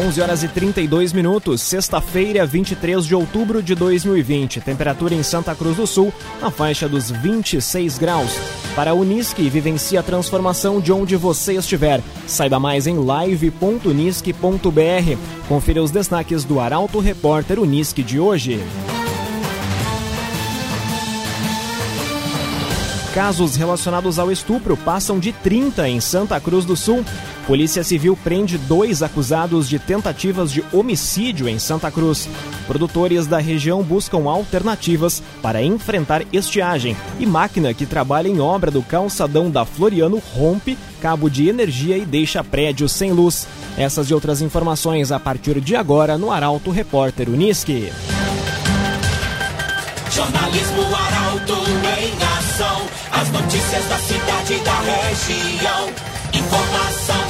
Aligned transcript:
11 0.00 0.22
horas 0.22 0.42
e 0.42 0.48
32 0.48 1.12
minutos, 1.12 1.60
sexta-feira, 1.60 2.46
23 2.46 3.04
de 3.04 3.14
outubro 3.14 3.62
de 3.62 3.74
2020. 3.74 4.62
Temperatura 4.62 5.14
em 5.14 5.22
Santa 5.22 5.54
Cruz 5.54 5.76
do 5.76 5.86
Sul 5.86 6.10
na 6.40 6.50
faixa 6.50 6.88
dos 6.88 7.10
26 7.10 7.98
graus. 7.98 8.30
Para 8.74 8.92
a 8.92 8.94
Unisque, 8.94 9.50
vivencie 9.50 9.98
a 9.98 10.02
transformação 10.02 10.80
de 10.80 10.90
onde 10.90 11.16
você 11.16 11.52
estiver. 11.52 12.00
Saiba 12.26 12.58
mais 12.58 12.86
em 12.86 12.96
live.unisque.br. 12.96 15.46
Confira 15.46 15.82
os 15.82 15.90
destaques 15.90 16.44
do 16.44 16.60
Arauto 16.60 16.98
Repórter 16.98 17.58
Unisque 17.58 18.02
de 18.02 18.18
hoje. 18.18 18.58
Casos 23.14 23.54
relacionados 23.54 24.18
ao 24.18 24.32
estupro 24.32 24.78
passam 24.78 25.18
de 25.18 25.32
30 25.32 25.86
em 25.90 26.00
Santa 26.00 26.40
Cruz 26.40 26.64
do 26.64 26.74
Sul. 26.74 27.04
Polícia 27.50 27.82
Civil 27.82 28.16
prende 28.22 28.56
dois 28.56 29.02
acusados 29.02 29.68
de 29.68 29.76
tentativas 29.76 30.52
de 30.52 30.62
homicídio 30.72 31.48
em 31.48 31.58
Santa 31.58 31.90
Cruz. 31.90 32.28
Produtores 32.68 33.26
da 33.26 33.38
região 33.38 33.82
buscam 33.82 34.30
alternativas 34.30 35.20
para 35.42 35.60
enfrentar 35.60 36.22
estiagem. 36.32 36.96
E 37.18 37.26
máquina 37.26 37.74
que 37.74 37.84
trabalha 37.84 38.28
em 38.28 38.38
obra 38.38 38.70
do 38.70 38.84
calçadão 38.84 39.50
da 39.50 39.64
Floriano 39.64 40.22
rompe 40.32 40.78
cabo 41.02 41.28
de 41.28 41.48
energia 41.48 41.98
e 41.98 42.06
deixa 42.06 42.44
prédio 42.44 42.88
sem 42.88 43.10
luz. 43.10 43.48
Essas 43.76 44.08
e 44.10 44.14
outras 44.14 44.40
informações 44.40 45.10
a 45.10 45.18
partir 45.18 45.60
de 45.60 45.74
agora 45.74 46.16
no 46.16 46.30
Arauto 46.30 46.70
Repórter 46.70 47.28
Uniski. 47.28 47.92
Jornalismo 50.08 50.82
Arauto 50.94 51.54
em 51.98 52.38
ação. 52.38 52.82
As 53.10 53.28
notícias 53.32 53.84
da 53.86 53.98
cidade 53.98 54.54
e 54.54 54.58
da 54.60 54.80
região. 54.82 55.88
Informação. 56.32 57.29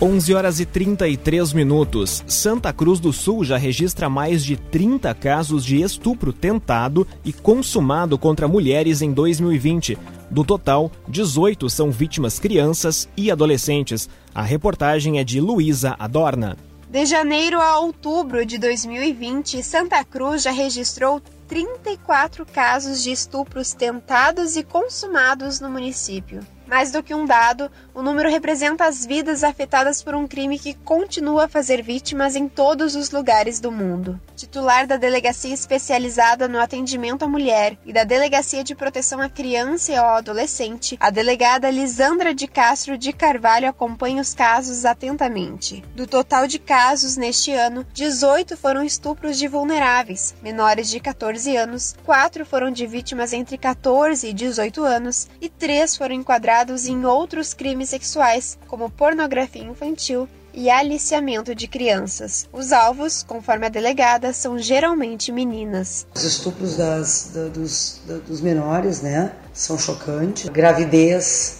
11 0.00 0.32
horas 0.32 0.60
e 0.60 0.64
33 0.64 1.52
minutos. 1.52 2.22
Santa 2.28 2.72
Cruz 2.72 3.00
do 3.00 3.12
Sul 3.12 3.42
já 3.42 3.56
registra 3.56 4.08
mais 4.08 4.44
de 4.44 4.56
30 4.56 5.12
casos 5.14 5.64
de 5.64 5.82
estupro 5.82 6.32
tentado 6.32 7.04
e 7.24 7.32
consumado 7.32 8.16
contra 8.16 8.46
mulheres 8.46 9.02
em 9.02 9.12
2020. 9.12 9.98
Do 10.30 10.44
total, 10.44 10.92
18 11.08 11.68
são 11.68 11.90
vítimas 11.90 12.38
crianças 12.38 13.08
e 13.16 13.28
adolescentes. 13.28 14.08
A 14.32 14.42
reportagem 14.42 15.18
é 15.18 15.24
de 15.24 15.40
Luísa 15.40 15.96
Adorna. 15.98 16.56
De 16.88 17.04
janeiro 17.04 17.60
a 17.60 17.80
outubro 17.80 18.46
de 18.46 18.56
2020, 18.56 19.64
Santa 19.64 20.04
Cruz 20.04 20.44
já 20.44 20.52
registrou 20.52 21.20
34 21.48 22.46
casos 22.46 23.02
de 23.02 23.10
estupros 23.10 23.72
tentados 23.72 24.56
e 24.56 24.62
consumados 24.62 25.60
no 25.60 25.68
município. 25.68 26.40
Mais 26.68 26.92
do 26.92 27.02
que 27.02 27.14
um 27.14 27.24
dado, 27.24 27.70
o 27.98 28.02
número 28.02 28.30
representa 28.30 28.84
as 28.84 29.04
vidas 29.04 29.42
afetadas 29.42 30.04
por 30.04 30.14
um 30.14 30.24
crime 30.24 30.56
que 30.56 30.72
continua 30.72 31.46
a 31.46 31.48
fazer 31.48 31.82
vítimas 31.82 32.36
em 32.36 32.48
todos 32.48 32.94
os 32.94 33.10
lugares 33.10 33.58
do 33.58 33.72
mundo. 33.72 34.20
Titular 34.36 34.86
da 34.86 34.96
Delegacia 34.96 35.52
Especializada 35.52 36.46
no 36.46 36.60
Atendimento 36.60 37.24
à 37.24 37.28
Mulher 37.28 37.76
e 37.84 37.92
da 37.92 38.04
Delegacia 38.04 38.62
de 38.62 38.72
Proteção 38.72 39.20
à 39.20 39.28
Criança 39.28 39.90
e 39.90 39.96
ao 39.96 40.10
Adolescente, 40.10 40.96
a 41.00 41.10
delegada 41.10 41.68
Lisandra 41.72 42.32
de 42.32 42.46
Castro 42.46 42.96
de 42.96 43.12
Carvalho 43.12 43.68
acompanha 43.68 44.22
os 44.22 44.32
casos 44.32 44.84
atentamente. 44.84 45.82
Do 45.96 46.06
total 46.06 46.46
de 46.46 46.60
casos 46.60 47.16
neste 47.16 47.50
ano, 47.50 47.84
18 47.92 48.56
foram 48.56 48.84
estupros 48.84 49.36
de 49.36 49.48
vulneráveis, 49.48 50.36
menores 50.40 50.88
de 50.88 51.00
14 51.00 51.56
anos, 51.56 51.96
4 52.04 52.46
foram 52.46 52.70
de 52.70 52.86
vítimas 52.86 53.32
entre 53.32 53.58
14 53.58 54.28
e 54.28 54.32
18 54.32 54.84
anos 54.84 55.26
e 55.40 55.48
3 55.48 55.96
foram 55.96 56.14
enquadrados 56.14 56.86
em 56.86 57.04
outros 57.04 57.52
crimes 57.52 57.87
sexuais, 57.88 58.58
como 58.68 58.90
pornografia 58.90 59.62
infantil 59.62 60.28
e 60.54 60.70
aliciamento 60.70 61.54
de 61.54 61.68
crianças. 61.68 62.48
Os 62.52 62.72
alvos, 62.72 63.22
conforme 63.22 63.66
a 63.66 63.68
delegada, 63.68 64.32
são 64.32 64.58
geralmente 64.58 65.30
meninas. 65.30 66.06
Os 66.14 66.24
estupros 66.24 66.76
das, 66.76 67.30
da, 67.34 67.48
dos, 67.48 68.00
da, 68.06 68.18
dos 68.18 68.40
menores, 68.40 69.00
né, 69.00 69.32
são 69.52 69.78
chocantes. 69.78 70.48
Gravidez 70.48 71.58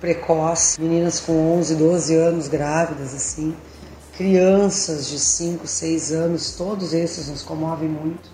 precoce, 0.00 0.80
meninas 0.80 1.20
com 1.20 1.58
11, 1.58 1.74
12 1.76 2.16
anos 2.16 2.48
grávidas, 2.48 3.14
assim. 3.14 3.54
Crianças 4.16 5.08
de 5.08 5.18
5, 5.18 5.66
6 5.66 6.12
anos, 6.12 6.52
todos 6.52 6.92
esses 6.92 7.28
nos 7.28 7.42
comovem 7.42 7.88
muito. 7.88 8.30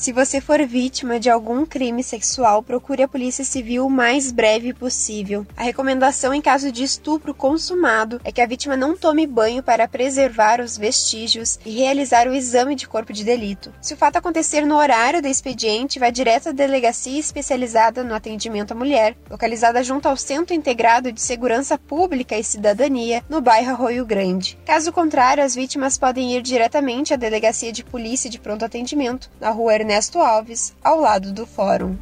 Se 0.00 0.12
você 0.12 0.40
for 0.40 0.64
vítima 0.64 1.18
de 1.18 1.28
algum 1.28 1.66
crime 1.66 2.04
sexual, 2.04 2.62
procure 2.62 3.02
a 3.02 3.08
Polícia 3.08 3.44
Civil 3.44 3.84
o 3.84 3.90
mais 3.90 4.30
breve 4.30 4.72
possível. 4.72 5.44
A 5.56 5.64
recomendação 5.64 6.32
em 6.32 6.40
caso 6.40 6.70
de 6.70 6.84
estupro 6.84 7.34
consumado 7.34 8.20
é 8.22 8.30
que 8.30 8.40
a 8.40 8.46
vítima 8.46 8.76
não 8.76 8.96
tome 8.96 9.26
banho 9.26 9.60
para 9.60 9.88
preservar 9.88 10.60
os 10.60 10.78
vestígios 10.78 11.58
e 11.66 11.72
realizar 11.72 12.28
o 12.28 12.32
exame 12.32 12.76
de 12.76 12.86
corpo 12.86 13.12
de 13.12 13.24
delito. 13.24 13.74
Se 13.80 13.92
o 13.92 13.96
fato 13.96 14.16
acontecer 14.16 14.64
no 14.64 14.76
horário 14.76 15.20
do 15.20 15.26
expediente, 15.26 15.98
vá 15.98 16.10
direto 16.10 16.50
à 16.50 16.52
delegacia 16.52 17.18
especializada 17.18 18.04
no 18.04 18.14
atendimento 18.14 18.70
à 18.70 18.76
mulher, 18.76 19.16
localizada 19.28 19.82
junto 19.82 20.06
ao 20.06 20.16
Centro 20.16 20.54
Integrado 20.54 21.10
de 21.10 21.20
Segurança 21.20 21.76
Pública 21.76 22.38
e 22.38 22.44
Cidadania, 22.44 23.24
no 23.28 23.40
bairro 23.40 23.72
Arroio 23.72 24.06
Grande. 24.06 24.56
Caso 24.64 24.92
contrário, 24.92 25.42
as 25.42 25.56
vítimas 25.56 25.98
podem 25.98 26.36
ir 26.36 26.42
diretamente 26.42 27.12
à 27.12 27.16
delegacia 27.16 27.72
de 27.72 27.82
polícia 27.82 28.30
de 28.30 28.38
pronto 28.38 28.64
atendimento, 28.64 29.28
na 29.40 29.50
rua 29.50 29.87
Ernesto 29.88 30.18
Alves, 30.18 30.74
ao 30.84 31.00
lado 31.00 31.32
do 31.32 31.46
Fórum. 31.46 31.96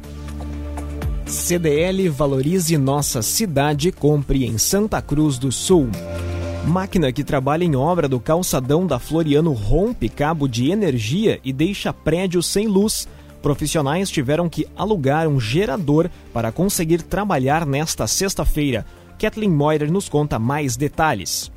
CDL 1.25 2.09
valorize 2.09 2.77
nossa 2.77 3.21
cidade, 3.21 3.93
compre 3.93 4.43
em 4.43 4.57
Santa 4.57 5.01
Cruz 5.01 5.37
do 5.37 5.53
Sul. 5.53 5.87
Máquina 6.65 7.13
que 7.13 7.23
trabalha 7.23 7.63
em 7.63 7.77
obra 7.77 8.09
do 8.09 8.19
calçadão 8.19 8.85
da 8.85 8.99
Floriano 8.99 9.53
rompe 9.53 10.09
cabo 10.09 10.49
de 10.49 10.69
energia 10.69 11.39
e 11.45 11.53
deixa 11.53 11.93
prédio 11.93 12.43
sem 12.43 12.67
luz. 12.67 13.07
Profissionais 13.41 14.09
tiveram 14.09 14.49
que 14.49 14.67
alugar 14.75 15.25
um 15.29 15.39
gerador 15.39 16.09
para 16.33 16.51
conseguir 16.51 17.01
trabalhar 17.01 17.65
nesta 17.65 18.05
sexta-feira. 18.05 18.85
Kathleen 19.17 19.49
Moyer 19.49 19.89
nos 19.89 20.09
conta 20.09 20.37
mais 20.37 20.75
detalhes. 20.75 21.49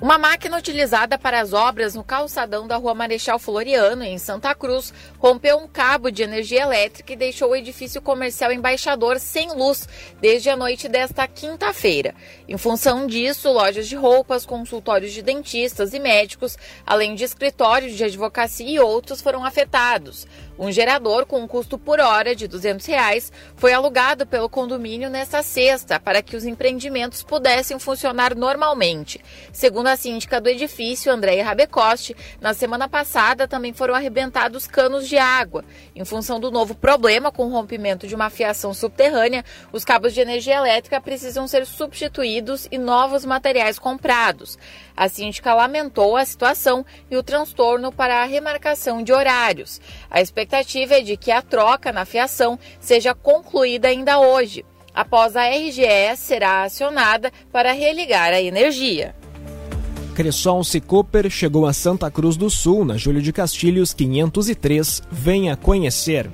Uma 0.00 0.16
máquina 0.16 0.56
utilizada 0.56 1.18
para 1.18 1.38
as 1.38 1.52
obras 1.52 1.94
no 1.94 2.02
calçadão 2.02 2.66
da 2.66 2.76
Rua 2.76 2.94
Marechal 2.94 3.38
Floriano, 3.38 4.02
em 4.02 4.16
Santa 4.16 4.54
Cruz, 4.54 4.94
rompeu 5.18 5.58
um 5.58 5.68
cabo 5.68 6.10
de 6.10 6.22
energia 6.22 6.62
elétrica 6.62 7.12
e 7.12 7.16
deixou 7.16 7.50
o 7.50 7.56
edifício 7.56 8.00
comercial 8.00 8.50
Embaixador 8.50 9.20
sem 9.20 9.52
luz 9.52 9.86
desde 10.18 10.48
a 10.48 10.56
noite 10.56 10.88
desta 10.88 11.28
quinta-feira. 11.28 12.14
Em 12.48 12.56
função 12.56 13.06
disso, 13.06 13.52
lojas 13.52 13.86
de 13.86 13.94
roupas, 13.94 14.46
consultórios 14.46 15.12
de 15.12 15.20
dentistas 15.20 15.92
e 15.92 15.98
médicos, 15.98 16.56
além 16.86 17.14
de 17.14 17.24
escritórios 17.24 17.94
de 17.94 18.04
advocacia 18.04 18.70
e 18.70 18.80
outros 18.80 19.20
foram 19.20 19.44
afetados. 19.44 20.26
Um 20.62 20.70
gerador 20.70 21.24
com 21.24 21.40
um 21.40 21.48
custo 21.48 21.78
por 21.78 22.00
hora 22.00 22.36
de 22.36 22.46
200 22.46 22.84
reais 22.84 23.32
foi 23.56 23.72
alugado 23.72 24.26
pelo 24.26 24.46
condomínio 24.46 25.08
nesta 25.08 25.42
sexta 25.42 25.98
para 25.98 26.20
que 26.20 26.36
os 26.36 26.44
empreendimentos 26.44 27.22
pudessem 27.22 27.78
funcionar 27.78 28.34
normalmente. 28.34 29.24
Segundo 29.54 29.86
a 29.86 29.96
síndica 29.96 30.38
do 30.38 30.50
edifício, 30.50 31.10
Andréia 31.10 31.42
Rabecoste, 31.42 32.14
na 32.42 32.52
semana 32.52 32.90
passada 32.90 33.48
também 33.48 33.72
foram 33.72 33.94
arrebentados 33.94 34.66
canos 34.66 35.08
de 35.08 35.16
água. 35.16 35.64
Em 35.96 36.04
função 36.04 36.38
do 36.38 36.50
novo 36.50 36.74
problema 36.74 37.32
com 37.32 37.46
o 37.46 37.50
rompimento 37.50 38.06
de 38.06 38.14
uma 38.14 38.28
fiação 38.28 38.74
subterrânea, 38.74 39.42
os 39.72 39.82
cabos 39.82 40.12
de 40.12 40.20
energia 40.20 40.56
elétrica 40.56 41.00
precisam 41.00 41.48
ser 41.48 41.64
substituídos 41.64 42.68
e 42.70 42.76
novos 42.76 43.24
materiais 43.24 43.78
comprados. 43.78 44.58
A 44.94 45.08
síndica 45.08 45.54
lamentou 45.54 46.18
a 46.18 46.24
situação 46.26 46.84
e 47.10 47.16
o 47.16 47.22
transtorno 47.22 47.90
para 47.90 48.20
a 48.20 48.26
remarcação 48.26 49.02
de 49.02 49.10
horários. 49.10 49.80
A 50.10 50.20
expectativa 50.20 50.49
é 50.56 51.00
de 51.00 51.16
que 51.16 51.30
a 51.30 51.42
troca 51.42 51.92
na 51.92 52.04
fiação 52.04 52.58
seja 52.80 53.14
concluída 53.14 53.88
ainda 53.88 54.18
hoje. 54.18 54.64
Após 54.94 55.36
a 55.36 55.48
RGE 55.48 56.16
será 56.16 56.64
acionada 56.64 57.32
para 57.52 57.72
religar 57.72 58.32
a 58.32 58.42
energia. 58.42 59.14
Cressol 60.14 60.62
Cicoper 60.64 61.30
chegou 61.30 61.66
a 61.66 61.72
Santa 61.72 62.10
Cruz 62.10 62.36
do 62.36 62.50
Sul, 62.50 62.84
na 62.84 62.96
Júlio 62.96 63.22
de 63.22 63.32
Castilhos 63.32 63.94
503. 63.94 65.02
Venha 65.10 65.56
conhecer. 65.56 66.30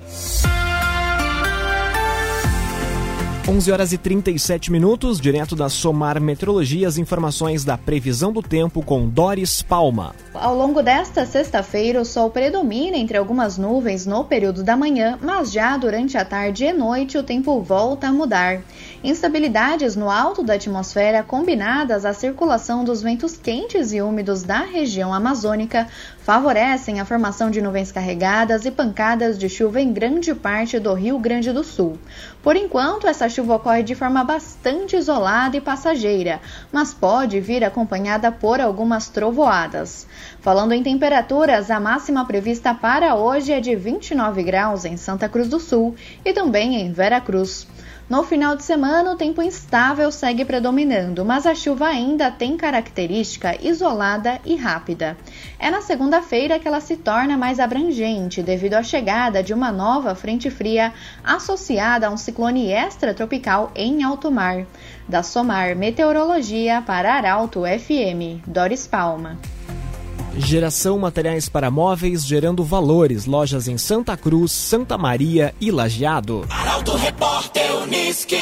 11 3.49 3.71
horas 3.71 3.93
e 3.93 3.99
37 3.99 4.73
minutos, 4.73 5.21
direto 5.21 5.55
da 5.55 5.69
Somar 5.69 6.21
Meteorologia, 6.21 6.89
as 6.89 6.99
informações 6.99 7.65
da 7.65 7.79
previsão 7.79 8.33
do 8.33 8.43
tempo 8.43 8.83
com 8.83 9.09
Doris 9.09 9.63
Palma. 9.63 10.17
Ao 10.35 10.53
longo 10.53 10.83
desta 10.83 11.25
sexta-feira, 11.25 12.01
o 12.01 12.05
sol 12.05 12.29
predomina 12.29 12.97
entre 12.97 13.17
algumas 13.17 13.57
nuvens 13.57 14.05
no 14.05 14.25
período 14.25 14.65
da 14.65 14.77
manhã, 14.77 15.17
mas 15.23 15.53
já 15.53 15.77
durante 15.77 16.19
a 16.19 16.25
tarde 16.25 16.65
e 16.65 16.73
noite 16.73 17.17
o 17.17 17.23
tempo 17.23 17.63
volta 17.63 18.09
a 18.09 18.13
mudar. 18.13 18.63
Instabilidades 19.05 19.95
no 19.95 20.11
alto 20.11 20.43
da 20.43 20.55
atmosfera, 20.55 21.23
combinadas 21.23 22.05
à 22.05 22.13
circulação 22.13 22.85
dos 22.85 23.01
ventos 23.01 23.37
quentes 23.37 23.93
e 23.93 24.03
úmidos 24.03 24.43
da 24.43 24.59
região 24.59 25.15
amazônica, 25.15 25.87
favorecem 26.27 26.99
a 26.99 27.05
formação 27.05 27.53
de 27.53 27.63
nuvens 27.63 27.93
carregadas 27.93 28.67
e 28.67 28.71
pancadas 28.73 29.39
de 29.39 29.49
chuva 29.49 29.81
em 29.81 29.93
grande 29.93 30.35
parte 30.35 30.77
do 30.77 30.93
Rio 30.93 31.21
Grande 31.21 31.53
do 31.53 31.63
Sul. 31.63 31.97
Por 32.43 32.57
enquanto, 32.57 33.07
essa 33.07 33.29
chuva 33.29 33.55
ocorre 33.55 33.85
de 33.85 33.95
forma 33.95 34.25
bastante 34.25 34.97
isolada 34.97 35.57
e 35.57 35.61
passageira, 35.61 36.41
mas 36.73 36.93
pode 36.93 37.39
vir 37.39 37.63
acompanhada 37.63 38.33
por 38.33 38.61
algumas 38.61 39.09
trovoadas. 39.09 40.05
Falando 40.41 40.73
em 40.73 40.83
temperaturas, 40.83 41.71
a 41.71 41.79
máxima 41.79 42.25
prevista 42.25 42.75
para 42.75 43.15
hoje 43.15 43.53
é 43.53 43.61
de 43.61 43.77
29 43.77 44.43
graus 44.43 44.85
em 44.85 44.97
Santa 44.97 45.29
Cruz 45.29 45.47
do 45.47 45.61
Sul 45.61 45.95
e 46.25 46.33
também 46.33 46.75
em 46.75 46.91
Vera 46.91 47.21
Cruz. 47.21 47.69
No 48.09 48.23
final 48.23 48.55
de 48.55 48.63
semana, 48.63 49.11
o 49.11 49.17
tempo 49.17 49.43
instável 49.43 50.13
segue 50.13 50.45
predominando, 50.45 51.25
mas 51.25 51.45
a 51.45 51.57
chuva 51.57 51.89
ainda 51.89 52.31
tem 52.31 52.57
característica 52.57 53.61
isolada 53.61 54.41
e 54.45 54.55
rápida. 54.55 55.17
É 55.59 55.73
na 55.73 55.83
segunda-feira 55.83 56.61
que 56.61 56.69
ela 56.69 56.81
se 56.81 56.97
torna 56.97 57.37
mais 57.37 57.59
abrangente 57.59 58.45
devido 58.45 58.75
à 58.75 58.83
chegada 58.85 59.43
de 59.43 59.53
uma 59.53 59.73
nova 59.73 60.15
frente 60.15 60.49
fria 60.51 60.93
associada 61.25 62.07
a 62.07 62.11
um 62.11 62.17
ciclone 62.17 62.71
extratropical 62.71 63.73
em 63.75 64.05
alto 64.05 64.31
mar. 64.31 64.65
Da 65.09 65.25
Somar 65.25 65.75
Meteorologia 65.75 66.81
para 66.87 67.13
Arauto 67.13 67.63
FM, 67.63 68.41
Doris 68.47 68.87
Palma. 68.87 69.37
Geração 70.39 70.99
Materiais 70.99 71.49
para 71.49 71.71
Móveis 71.71 72.25
gerando 72.25 72.63
valores. 72.63 73.25
Lojas 73.25 73.69
em 73.69 73.79
Santa 73.79 74.17
Cruz, 74.17 74.53
Santa 74.53 74.99
Maria 74.99 75.55
e 75.61 75.71
Lajeado. 75.71 76.45
Arauto 76.51 76.95
Repórter 76.97 77.75
Uniski. 77.83 78.37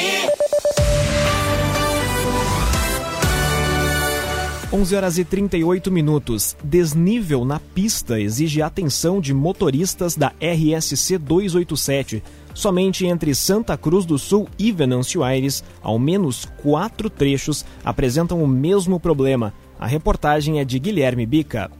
11 4.73 4.95
horas 4.95 5.17
e 5.17 5.23
38 5.23 5.89
minutos. 5.89 6.57
Desnível 6.61 7.45
na 7.45 7.61
pista 7.61 8.19
exige 8.19 8.61
atenção 8.61 9.21
de 9.21 9.33
motoristas 9.33 10.17
da 10.17 10.33
RSC 10.41 11.17
287. 11.17 12.21
Somente 12.53 13.05
entre 13.05 13.33
Santa 13.33 13.77
Cruz 13.77 14.05
do 14.05 14.19
Sul 14.19 14.49
e 14.59 14.71
Venâncio 14.71 15.23
Aires, 15.23 15.63
ao 15.81 15.97
menos 15.97 16.45
quatro 16.61 17.09
trechos 17.09 17.65
apresentam 17.85 18.43
o 18.43 18.47
mesmo 18.47 18.99
problema. 18.99 19.53
A 19.79 19.87
reportagem 19.87 20.59
é 20.59 20.65
de 20.65 20.77
Guilherme 20.77 21.25
Bica. 21.25 21.71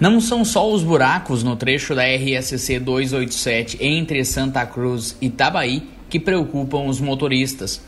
Não 0.00 0.20
são 0.20 0.44
só 0.44 0.68
os 0.72 0.82
buracos 0.82 1.44
no 1.44 1.54
trecho 1.54 1.94
da 1.94 2.02
RSC 2.02 2.80
287 2.80 3.78
entre 3.80 4.24
Santa 4.24 4.66
Cruz 4.66 5.16
e 5.20 5.26
Itabaí 5.26 5.84
que 6.10 6.18
preocupam 6.18 6.86
os 6.86 7.00
motoristas. 7.00 7.80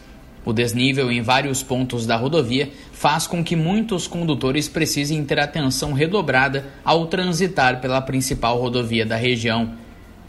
O 0.44 0.52
desnível 0.52 1.10
em 1.10 1.20
vários 1.20 1.64
pontos 1.64 2.06
da 2.06 2.16
rodovia 2.16 2.70
faz 2.92 3.26
com 3.26 3.42
que 3.42 3.56
muitos 3.56 4.06
condutores 4.06 4.68
precisem 4.68 5.24
ter 5.24 5.40
atenção 5.40 5.92
redobrada 5.92 6.66
ao 6.84 7.06
transitar 7.06 7.80
pela 7.80 8.00
principal 8.00 8.56
rodovia 8.56 9.04
da 9.04 9.16
região. 9.16 9.72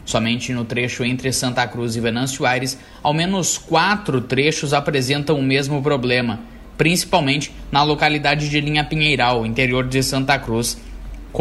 Somente 0.03 0.51
no 0.53 0.65
trecho 0.65 1.03
entre 1.03 1.31
Santa 1.31 1.67
Cruz 1.67 1.95
e 1.95 1.99
Venâncio 1.99 2.43
Aires, 2.43 2.79
ao 3.03 3.13
menos 3.13 3.59
quatro 3.59 4.19
trechos 4.21 4.73
apresentam 4.73 5.37
o 5.37 5.43
mesmo 5.43 5.83
problema, 5.83 6.39
principalmente 6.75 7.53
na 7.71 7.83
localidade 7.83 8.49
de 8.49 8.59
Linha 8.59 8.83
Pinheiral, 8.83 9.45
interior 9.45 9.87
de 9.87 10.01
Santa 10.01 10.39
Cruz. 10.39 10.77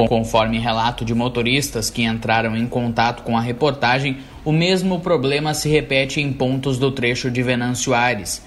Conforme 0.05 0.59
relato 0.59 1.07
de 1.07 1.15
motoristas 1.15 1.89
que 1.89 2.03
entraram 2.03 2.55
em 2.55 2.67
contato 2.67 3.23
com 3.23 3.35
a 3.35 3.41
reportagem, 3.41 4.19
o 4.45 4.53
mesmo 4.53 5.01
problema 5.01 5.55
se 5.55 5.71
repete 5.71 6.21
em 6.21 6.31
pontos 6.31 6.79
do 6.79 6.93
trecho 6.93 7.31
de 7.31 7.43
Venâncio 7.43 7.95
Aires. 7.95 8.43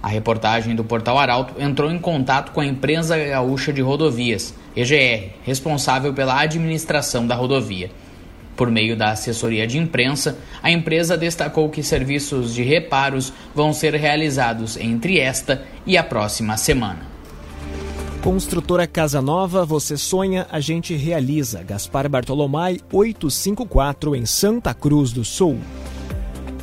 A 0.00 0.06
reportagem 0.06 0.76
do 0.76 0.84
Portal 0.84 1.18
Arauto 1.18 1.60
entrou 1.60 1.90
em 1.90 1.98
contato 1.98 2.52
com 2.52 2.60
a 2.60 2.66
empresa 2.66 3.18
gaúcha 3.18 3.72
de 3.72 3.80
rodovias, 3.80 4.54
EGR, 4.76 5.30
responsável 5.42 6.14
pela 6.14 6.40
administração 6.40 7.26
da 7.26 7.34
rodovia. 7.34 7.90
Por 8.56 8.70
meio 8.70 8.96
da 8.96 9.10
assessoria 9.10 9.66
de 9.66 9.78
imprensa, 9.78 10.38
a 10.62 10.70
empresa 10.70 11.16
destacou 11.16 11.68
que 11.68 11.82
serviços 11.82 12.54
de 12.54 12.62
reparos 12.62 13.32
vão 13.52 13.72
ser 13.72 13.96
realizados 13.96 14.76
entre 14.76 15.18
esta 15.18 15.64
e 15.84 15.98
a 15.98 16.04
próxima 16.04 16.56
semana. 16.56 17.11
Construtora 18.22 18.86
Casa 18.86 19.20
Nova, 19.20 19.64
você 19.64 19.96
sonha, 19.96 20.46
a 20.48 20.60
gente 20.60 20.94
realiza. 20.94 21.64
Gaspar 21.64 22.08
Bartolomai 22.08 22.78
854 22.92 24.14
em 24.14 24.24
Santa 24.24 24.72
Cruz 24.72 25.10
do 25.10 25.24
Sul. 25.24 25.58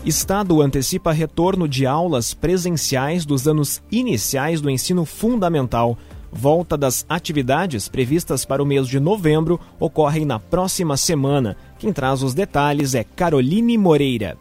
Estado 0.05 0.61
antecipa 0.61 1.11
retorno 1.11 1.67
de 1.67 1.85
aulas 1.85 2.33
presenciais 2.33 3.25
dos 3.25 3.45
anos 3.45 3.83
iniciais 3.91 4.61
do 4.61 4.69
ensino 4.69 5.03
fundamental. 5.03 5.97
Volta 6.31 6.77
das 6.77 7.05
atividades 7.09 7.89
previstas 7.89 8.45
para 8.45 8.63
o 8.63 8.65
mês 8.65 8.87
de 8.87 8.97
novembro 8.97 9.59
ocorrem 9.77 10.23
na 10.23 10.39
próxima 10.39 10.95
semana. 10.95 11.57
Quem 11.77 11.91
traz 11.91 12.23
os 12.23 12.33
detalhes 12.33 12.95
é 12.95 13.03
Caroline 13.03 13.77
Moreira. 13.77 14.37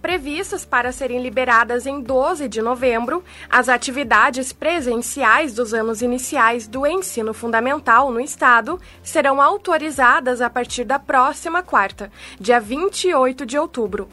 Previstas 0.00 0.64
para 0.64 0.92
serem 0.92 1.20
liberadas 1.20 1.84
em 1.84 2.00
12 2.00 2.48
de 2.48 2.62
novembro, 2.62 3.24
as 3.50 3.68
atividades 3.68 4.52
presenciais 4.52 5.52
dos 5.52 5.74
anos 5.74 6.02
iniciais 6.02 6.68
do 6.68 6.86
ensino 6.86 7.34
fundamental 7.34 8.12
no 8.12 8.20
Estado 8.20 8.80
serão 9.02 9.42
autorizadas 9.42 10.40
a 10.40 10.48
partir 10.48 10.84
da 10.84 11.00
próxima 11.00 11.64
quarta, 11.64 12.12
dia 12.38 12.60
28 12.60 13.44
de 13.44 13.58
outubro. 13.58 14.08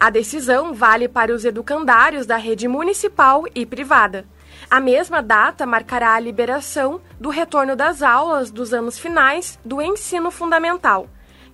A 0.00 0.08
decisão 0.08 0.72
vale 0.72 1.06
para 1.06 1.34
os 1.34 1.44
educandários 1.44 2.24
da 2.24 2.38
rede 2.38 2.66
municipal 2.66 3.44
e 3.54 3.66
privada. 3.66 4.24
A 4.70 4.80
mesma 4.80 5.22
data 5.22 5.66
marcará 5.66 6.14
a 6.14 6.20
liberação 6.20 6.98
do 7.20 7.28
retorno 7.28 7.76
das 7.76 8.02
aulas 8.02 8.50
dos 8.50 8.72
anos 8.72 8.98
finais 8.98 9.58
do 9.62 9.82
ensino 9.82 10.30
fundamental 10.30 11.08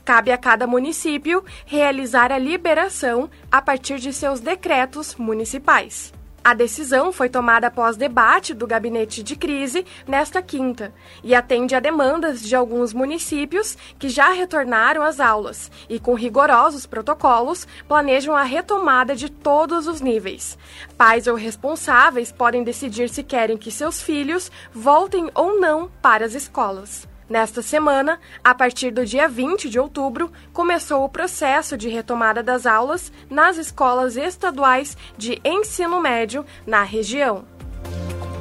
Cabe 0.05 0.33
a 0.33 0.39
cada 0.39 0.67
município 0.67 1.45
realizar 1.65 2.33
a 2.33 2.39
liberação 2.39 3.31
a 3.51 3.63
partir 3.63 3.99
de 3.99 4.13
seus 4.13 4.41
decretos 4.41 5.15
municipais. 5.15 6.13
A 6.45 6.55
decisão 6.55 7.13
foi 7.13 7.29
tomada 7.29 7.69
após 7.69 7.97
debate 7.97 8.53
do 8.53 8.67
gabinete 8.67 9.23
de 9.23 9.37
crise 9.37 9.87
nesta 10.09 10.43
quinta 10.43 10.93
e 11.23 11.37
atende 11.37 11.77
a 11.77 11.79
demandas 11.79 12.43
de 12.43 12.57
alguns 12.57 12.93
municípios 12.93 13.79
que 13.97 14.09
já 14.09 14.33
retornaram 14.33 15.05
às 15.05 15.21
aulas 15.21 15.71
e, 15.89 16.01
com 16.01 16.15
rigorosos 16.15 16.85
protocolos, 16.85 17.65
planejam 17.87 18.35
a 18.35 18.43
retomada 18.43 19.15
de 19.15 19.31
todos 19.31 19.87
os 19.87 20.01
níveis. 20.01 20.59
Pais 20.99 21.29
ou 21.29 21.37
responsáveis 21.37 22.32
podem 22.32 22.65
decidir 22.65 23.09
se 23.09 23.23
querem 23.23 23.56
que 23.56 23.71
seus 23.71 24.03
filhos 24.03 24.51
voltem 24.75 25.31
ou 25.37 25.61
não 25.61 25.89
para 26.03 26.25
as 26.25 26.35
escolas. 26.35 27.12
Nesta 27.29 27.62
semana, 27.62 28.19
a 28.43 28.55
partir 28.55 28.91
do 28.91 29.06
dia 29.06 29.29
20 29.29 29.69
de 29.69 29.79
outubro, 29.79 30.31
começou 30.52 31.05
o 31.05 31.08
processo 31.08 31.76
de 31.76 31.88
retomada 31.88 32.43
das 32.43 32.67
aulas 32.67 33.12
nas 33.31 33.56
escolas 33.56 34.17
estaduais 34.17 34.96
de 35.17 35.41
ensino 35.44 36.00
médio 36.00 36.44
na 36.67 36.82
região. 36.82 37.44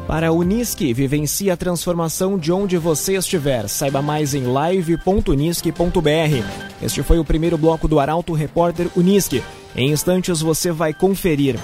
Para 0.07 0.27
a 0.27 0.31
Unisque, 0.31 0.93
vivencie 0.93 1.49
a 1.49 1.55
transformação 1.55 2.37
de 2.37 2.51
onde 2.51 2.77
você 2.77 3.15
estiver. 3.15 3.69
Saiba 3.69 4.01
mais 4.01 4.33
em 4.33 4.43
live.unisque.br. 4.43 6.81
Este 6.81 7.01
foi 7.01 7.17
o 7.17 7.23
primeiro 7.23 7.57
bloco 7.57 7.87
do 7.87 7.99
Arauto 7.99 8.33
Repórter 8.33 8.89
Unisque. 8.95 9.41
Em 9.73 9.91
instantes 9.91 10.41
você 10.41 10.69
vai 10.69 10.93
conferir. 10.93 11.55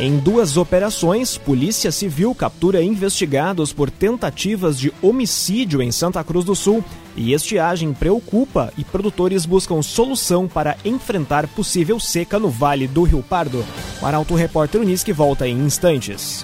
Em 0.00 0.16
duas 0.16 0.56
operações, 0.56 1.36
Polícia 1.36 1.92
Civil 1.92 2.34
captura 2.34 2.82
investigados 2.82 3.70
por 3.70 3.90
tentativas 3.90 4.78
de 4.78 4.90
homicídio 5.02 5.82
em 5.82 5.92
Santa 5.92 6.24
Cruz 6.24 6.42
do 6.42 6.56
Sul 6.56 6.82
e 7.14 7.34
estiagem 7.34 7.92
preocupa 7.92 8.72
e 8.78 8.82
produtores 8.82 9.44
buscam 9.44 9.82
solução 9.82 10.48
para 10.48 10.74
enfrentar 10.86 11.46
possível 11.48 12.00
seca 12.00 12.38
no 12.38 12.48
Vale 12.48 12.88
do 12.88 13.02
Rio 13.02 13.22
Pardo. 13.22 13.62
O 14.00 14.06
Arauto 14.06 14.34
Repórter 14.34 14.80
Unisque 14.80 15.12
volta 15.12 15.46
em 15.46 15.58
instantes. 15.58 16.42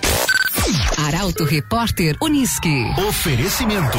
Arauto 0.99 1.45
Repórter 1.45 2.15
Unisque. 2.21 2.85
Oferecimento. 3.09 3.99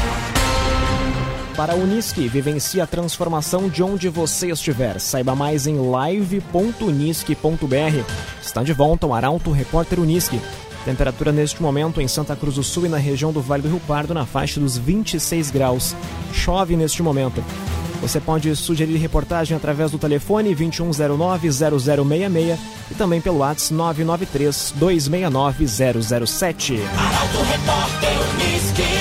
Para 1.61 1.73
a 1.73 1.75
Unisque, 1.75 2.27
vivencie 2.27 2.81
a 2.81 2.87
transformação 2.87 3.69
de 3.69 3.83
onde 3.83 4.09
você 4.09 4.49
estiver. 4.49 4.99
Saiba 4.99 5.35
mais 5.35 5.67
em 5.67 5.77
live.unisque.br. 5.77 8.03
Está 8.41 8.63
de 8.63 8.73
volta 8.73 9.05
o 9.05 9.13
Arauto 9.13 9.51
Repórter 9.51 9.99
Unisque. 9.99 10.41
Temperatura 10.83 11.31
neste 11.31 11.61
momento 11.61 12.01
em 12.01 12.07
Santa 12.07 12.35
Cruz 12.35 12.55
do 12.55 12.63
Sul 12.63 12.87
e 12.87 12.89
na 12.89 12.97
região 12.97 13.31
do 13.31 13.41
Vale 13.41 13.61
do 13.61 13.69
Rio 13.69 13.79
Pardo 13.81 14.11
na 14.11 14.25
faixa 14.25 14.59
dos 14.59 14.75
26 14.75 15.51
graus. 15.51 15.95
Chove 16.33 16.75
neste 16.75 17.03
momento. 17.03 17.43
Você 18.01 18.19
pode 18.19 18.55
sugerir 18.55 18.97
reportagem 18.97 19.55
através 19.55 19.91
do 19.91 19.99
telefone 19.99 20.55
2109-0066 20.55 22.57
e 22.89 22.95
também 22.95 23.21
pelo 23.21 23.37
WhatsApp 23.37 23.75
993-269-007. 24.01 26.79
Arauto 26.97 27.37
Repórter 27.43 28.17
Unisque. 28.33 29.00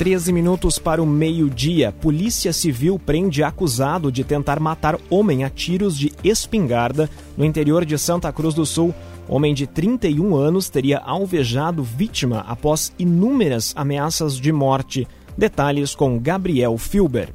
13 0.00 0.32
minutos 0.32 0.78
para 0.78 1.02
o 1.02 1.06
meio-dia. 1.06 1.92
Polícia 1.92 2.54
Civil 2.54 2.98
prende 2.98 3.42
acusado 3.42 4.10
de 4.10 4.24
tentar 4.24 4.58
matar 4.58 4.98
homem 5.10 5.44
a 5.44 5.50
tiros 5.50 5.94
de 5.94 6.10
espingarda 6.24 7.06
no 7.36 7.44
interior 7.44 7.84
de 7.84 7.98
Santa 7.98 8.32
Cruz 8.32 8.54
do 8.54 8.64
Sul. 8.64 8.94
Homem 9.28 9.52
de 9.52 9.66
31 9.66 10.34
anos 10.34 10.70
teria 10.70 11.00
alvejado 11.00 11.82
vítima 11.82 12.46
após 12.48 12.94
inúmeras 12.98 13.74
ameaças 13.76 14.38
de 14.38 14.50
morte. 14.50 15.06
Detalhes 15.36 15.94
com 15.94 16.18
Gabriel 16.18 16.78
Filber. 16.78 17.28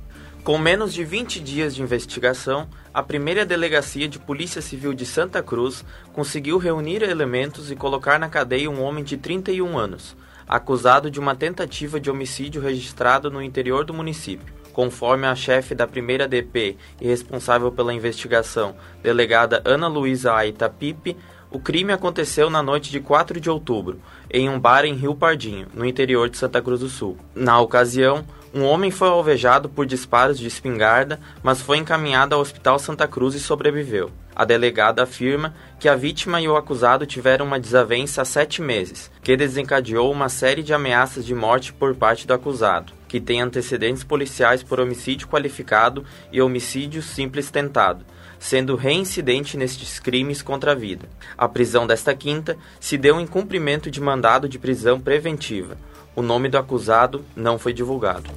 Com 0.44 0.58
menos 0.58 0.92
de 0.92 1.04
20 1.04 1.42
dias 1.42 1.76
de 1.76 1.84
investigação, 1.84 2.68
a 2.92 3.04
primeira 3.04 3.46
delegacia 3.46 4.08
de 4.08 4.18
Polícia 4.18 4.60
Civil 4.60 4.96
de 4.96 5.06
Santa 5.06 5.44
Cruz 5.44 5.86
conseguiu 6.12 6.58
reunir 6.58 7.04
elementos 7.04 7.70
e 7.70 7.76
colocar 7.76 8.18
na 8.18 8.28
cadeia 8.28 8.72
um 8.72 8.82
homem 8.82 9.04
de 9.04 9.18
31 9.18 9.78
anos 9.78 10.16
acusado 10.48 11.10
de 11.10 11.20
uma 11.20 11.36
tentativa 11.36 12.00
de 12.00 12.10
homicídio 12.10 12.62
registrado 12.62 13.30
no 13.30 13.42
interior 13.42 13.84
do 13.84 13.94
município. 13.94 14.54
Conforme 14.74 15.26
a 15.26 15.36
chefe 15.36 15.74
da 15.74 15.88
primeira 15.88 16.28
DP 16.28 16.78
e 17.00 17.08
responsável 17.08 17.72
pela 17.72 17.94
investigação, 17.94 18.76
delegada 19.02 19.62
Ana 19.64 19.88
Luísa 19.88 20.34
Aita 20.34 20.70
Pipe, 20.70 21.16
o 21.50 21.60
crime 21.60 21.94
aconteceu 21.94 22.50
na 22.50 22.62
noite 22.62 22.92
de 22.92 23.00
4 23.00 23.40
de 23.40 23.50
outubro, 23.50 24.02
em 24.30 24.50
um 24.50 24.60
bar 24.60 24.84
em 24.84 24.94
Rio 24.94 25.16
Pardinho, 25.16 25.68
no 25.74 25.86
interior 25.86 26.30
de 26.30 26.38
Santa 26.38 26.62
Cruz 26.62 26.82
do 26.82 26.90
Sul. 26.90 27.18
Na 27.34 27.60
ocasião, 27.62 28.26
um 28.54 28.64
homem 28.64 28.92
foi 28.92 29.08
alvejado 29.08 29.70
por 29.70 29.86
disparos 29.86 30.38
de 30.38 30.48
espingarda, 30.48 31.20
mas 31.42 31.62
foi 31.62 31.78
encaminhado 31.78 32.36
ao 32.36 32.42
Hospital 32.42 32.78
Santa 32.78 33.08
Cruz 33.08 33.36
e 33.36 33.40
sobreviveu. 33.40 34.12
A 34.36 34.44
delegada 34.44 35.02
afirma 35.02 35.56
que 35.80 35.88
a 35.88 35.96
vítima 35.96 36.42
e 36.42 36.48
o 36.48 36.58
acusado 36.58 37.06
tiveram 37.06 37.46
uma 37.46 37.60
desavença 37.60 38.22
há 38.22 38.26
sete 38.26 38.62
meses, 38.62 39.10
que 39.24 39.38
desencadeou 39.38 40.12
uma 40.12 40.28
série 40.28 40.62
de 40.62 40.74
ameaças 40.74 41.26
de 41.26 41.34
morte 41.34 41.72
por 41.72 41.96
parte 41.96 42.28
do 42.28 42.34
acusado, 42.34 42.92
que 43.08 43.22
tem 43.22 43.40
antecedentes 43.42 44.04
policiais 44.04 44.62
por 44.62 44.80
homicídio 44.80 45.28
qualificado 45.30 46.04
e 46.34 46.42
homicídio 46.42 47.02
simples 47.02 47.50
tentado, 47.50 48.04
sendo 48.38 48.76
reincidente 48.76 49.56
nestes 49.56 50.00
crimes 50.00 50.42
contra 50.42 50.74
a 50.74 50.76
vida. 50.76 51.08
A 51.38 51.48
prisão 51.48 51.88
desta 51.88 52.14
quinta 52.14 52.58
se 52.78 52.98
deu 52.98 53.22
em 53.22 53.26
cumprimento 53.26 53.90
de 53.90 54.02
mandado 54.02 54.50
de 54.50 54.60
prisão 54.60 55.00
preventiva. 55.00 55.78
O 56.14 56.22
nome 56.22 56.50
do 56.50 56.58
acusado 56.58 57.24
não 57.36 57.58
foi 57.58 57.72
divulgado. 57.72 58.30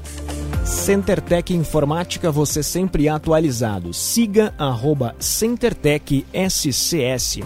CenterTech 0.69 1.55
Informática, 1.55 2.31
você 2.31 2.63
sempre 2.63 3.09
atualizado. 3.09 3.95
Siga 3.95 4.53
arroba 4.59 5.17
CenterTech 5.19 6.27
SCS. 6.31 7.39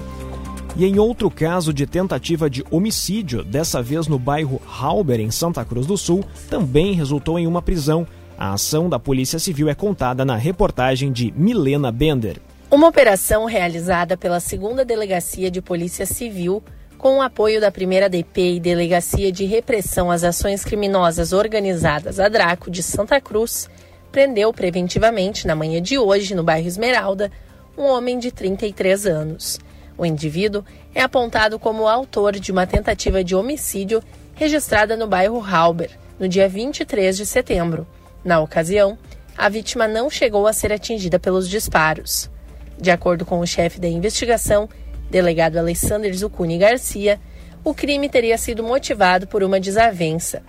E 0.76 0.84
em 0.84 0.98
outro 0.98 1.30
caso 1.30 1.72
de 1.72 1.86
tentativa 1.86 2.50
de 2.50 2.64
homicídio, 2.68 3.44
dessa 3.44 3.80
vez 3.80 4.08
no 4.08 4.18
bairro 4.18 4.60
Halber, 4.66 5.20
em 5.20 5.30
Santa 5.30 5.64
Cruz 5.64 5.86
do 5.86 5.96
Sul, 5.96 6.24
também 6.50 6.94
resultou 6.94 7.38
em 7.38 7.46
uma 7.46 7.62
prisão. 7.62 8.04
A 8.36 8.54
ação 8.54 8.88
da 8.88 8.98
Polícia 8.98 9.38
Civil 9.38 9.68
é 9.68 9.74
contada 9.74 10.24
na 10.24 10.34
reportagem 10.34 11.12
de 11.12 11.32
Milena 11.36 11.92
Bender. 11.92 12.38
Uma 12.68 12.88
operação 12.88 13.44
realizada 13.44 14.16
pela 14.16 14.40
segunda 14.40 14.84
Delegacia 14.84 15.48
de 15.48 15.62
Polícia 15.62 16.06
Civil 16.06 16.60
com 17.02 17.18
o 17.18 17.20
apoio 17.20 17.60
da 17.60 17.68
primeira 17.68 18.08
DP 18.08 18.54
e 18.54 18.60
Delegacia 18.60 19.32
de 19.32 19.44
Repressão 19.44 20.08
às 20.08 20.22
Ações 20.22 20.64
Criminosas 20.64 21.32
Organizadas 21.32 22.20
a 22.20 22.28
Draco 22.28 22.70
de 22.70 22.80
Santa 22.80 23.20
Cruz, 23.20 23.68
prendeu 24.12 24.52
preventivamente 24.52 25.44
na 25.44 25.56
manhã 25.56 25.82
de 25.82 25.98
hoje, 25.98 26.32
no 26.32 26.44
bairro 26.44 26.68
Esmeralda, 26.68 27.28
um 27.76 27.82
homem 27.82 28.20
de 28.20 28.30
33 28.30 29.04
anos. 29.04 29.58
O 29.98 30.06
indivíduo 30.06 30.64
é 30.94 31.02
apontado 31.02 31.58
como 31.58 31.88
autor 31.88 32.38
de 32.38 32.52
uma 32.52 32.68
tentativa 32.68 33.24
de 33.24 33.34
homicídio 33.34 34.00
registrada 34.36 34.96
no 34.96 35.08
bairro 35.08 35.44
Halber, 35.44 35.90
no 36.20 36.28
dia 36.28 36.48
23 36.48 37.16
de 37.16 37.26
setembro. 37.26 37.84
Na 38.24 38.38
ocasião, 38.38 38.96
a 39.36 39.48
vítima 39.48 39.88
não 39.88 40.08
chegou 40.08 40.46
a 40.46 40.52
ser 40.52 40.72
atingida 40.72 41.18
pelos 41.18 41.48
disparos. 41.48 42.30
De 42.80 42.92
acordo 42.92 43.26
com 43.26 43.40
o 43.40 43.46
chefe 43.46 43.80
da 43.80 43.88
investigação, 43.88 44.68
delegado 45.12 45.58
Alessandro 45.58 46.12
Zucuni 46.14 46.56
Garcia, 46.56 47.20
o 47.62 47.74
crime 47.74 48.08
teria 48.08 48.38
sido 48.38 48.62
motivado 48.62 49.26
por 49.26 49.44
uma 49.44 49.60
desavença. 49.60 50.42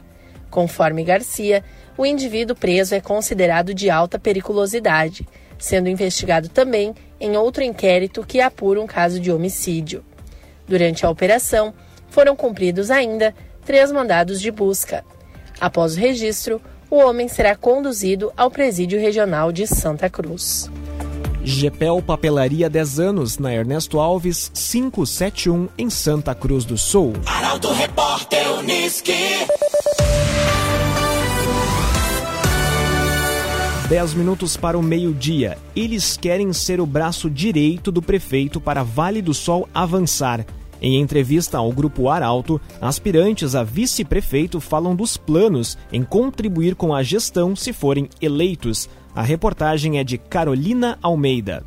Conforme 0.49 1.03
Garcia, 1.03 1.63
o 1.97 2.05
indivíduo 2.05 2.55
preso 2.55 2.95
é 2.95 3.01
considerado 3.01 3.73
de 3.73 3.89
alta 3.89 4.17
periculosidade, 4.17 5.27
sendo 5.59 5.89
investigado 5.89 6.47
também 6.47 6.95
em 7.19 7.35
outro 7.35 7.61
inquérito 7.61 8.25
que 8.25 8.39
apura 8.39 8.81
um 8.81 8.87
caso 8.87 9.19
de 9.19 9.31
homicídio. 9.31 10.03
Durante 10.65 11.05
a 11.05 11.09
operação, 11.09 11.73
foram 12.09 12.33
cumpridos 12.33 12.89
ainda 12.89 13.35
três 13.65 13.91
mandados 13.91 14.39
de 14.39 14.49
busca. 14.49 15.03
Após 15.59 15.95
o 15.95 15.99
registro, 15.99 16.61
o 16.89 16.95
homem 16.95 17.27
será 17.27 17.53
conduzido 17.53 18.31
ao 18.37 18.49
Presídio 18.49 18.99
Regional 18.99 19.51
de 19.51 19.67
Santa 19.67 20.09
Cruz. 20.09 20.71
Gepel 21.45 22.01
Papelaria 22.01 22.69
10 22.69 22.99
anos, 23.01 23.37
na 23.37 23.53
Ernesto 23.53 23.99
Alves 23.99 24.49
571, 24.53 25.67
em 25.77 25.89
Santa 25.89 26.33
Cruz 26.33 26.63
do 26.63 26.77
Sul. 26.77 27.13
Arauto 27.25 27.71
Repórter 27.73 28.59
Unisque. 28.59 29.13
10 33.89 34.13
minutos 34.13 34.55
para 34.55 34.77
o 34.77 34.81
meio-dia. 34.81 35.57
Eles 35.75 36.15
querem 36.15 36.53
ser 36.53 36.79
o 36.79 36.85
braço 36.85 37.29
direito 37.29 37.91
do 37.91 38.01
prefeito 38.01 38.61
para 38.61 38.81
Vale 38.81 39.21
do 39.21 39.33
Sol 39.33 39.67
avançar. 39.73 40.45
Em 40.81 40.99
entrevista 40.99 41.57
ao 41.57 41.71
Grupo 41.71 42.09
Arauto, 42.09 42.59
aspirantes 42.81 43.53
a 43.53 43.63
vice-prefeito 43.63 44.59
falam 44.59 44.95
dos 44.95 45.15
planos 45.15 45.77
em 45.91 46.03
contribuir 46.03 46.75
com 46.75 46.93
a 46.93 47.03
gestão 47.03 47.55
se 47.55 47.71
forem 47.71 48.09
eleitos. 48.21 48.89
A 49.15 49.21
reportagem 49.21 49.99
é 49.99 50.03
de 50.03 50.17
Carolina 50.17 50.97
Almeida. 50.99 51.63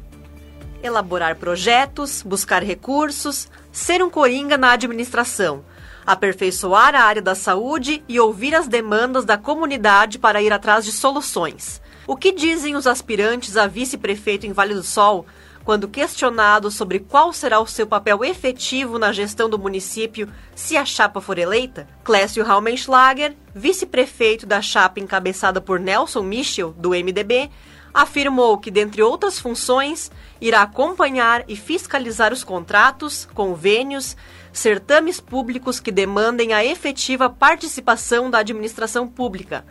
Elaborar 0.82 1.36
projetos, 1.36 2.20
buscar 2.20 2.60
recursos, 2.60 3.48
ser 3.70 4.02
um 4.02 4.10
coringa 4.10 4.58
na 4.58 4.72
administração, 4.72 5.64
aperfeiçoar 6.04 6.96
a 6.96 7.02
área 7.02 7.22
da 7.22 7.36
saúde 7.36 8.02
e 8.08 8.18
ouvir 8.18 8.52
as 8.52 8.66
demandas 8.66 9.24
da 9.24 9.38
comunidade 9.38 10.18
para 10.18 10.42
ir 10.42 10.52
atrás 10.52 10.84
de 10.84 10.90
soluções. 10.90 11.80
O 12.04 12.16
que 12.16 12.32
dizem 12.32 12.74
os 12.74 12.86
aspirantes 12.86 13.56
a 13.56 13.68
vice-prefeito 13.68 14.44
em 14.44 14.52
Vale 14.52 14.74
do 14.74 14.82
Sol 14.82 15.24
quando 15.66 15.88
questionados 15.88 16.76
sobre 16.76 17.00
qual 17.00 17.32
será 17.32 17.58
o 17.58 17.66
seu 17.66 17.88
papel 17.88 18.24
efetivo 18.24 19.00
na 19.00 19.12
gestão 19.12 19.50
do 19.50 19.58
município 19.58 20.32
se 20.54 20.76
a 20.76 20.84
chapa 20.84 21.20
for 21.20 21.40
eleita? 21.40 21.88
Clécio 22.04 22.44
Raumenschlager, 22.44 23.34
vice-prefeito 23.52 24.46
da 24.46 24.62
chapa 24.62 25.00
encabeçada 25.00 25.60
por 25.60 25.80
Nelson 25.80 26.22
Michel, 26.22 26.72
do 26.78 26.90
MDB, 26.90 27.50
afirmou 27.92 28.58
que, 28.58 28.70
dentre 28.70 29.02
outras 29.02 29.40
funções, 29.40 30.08
irá 30.40 30.62
acompanhar 30.62 31.42
e 31.48 31.56
fiscalizar 31.56 32.32
os 32.32 32.44
contratos, 32.44 33.28
convênios, 33.34 34.16
certames 34.52 35.20
públicos 35.20 35.80
que 35.80 35.90
demandem 35.90 36.52
a 36.52 36.64
efetiva 36.64 37.28
participação 37.28 38.30
da 38.30 38.38
administração 38.38 39.08
pública, 39.08 39.66